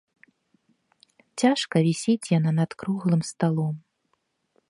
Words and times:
Цяжка 1.43 1.75
вісіць 1.89 2.31
яна 2.37 2.51
над 2.61 2.71
круглым 2.81 3.21
сталом. 3.31 3.75